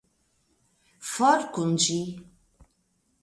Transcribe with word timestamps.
For 1.09 1.41
kun 1.57 1.75
ĝi! 1.83 1.99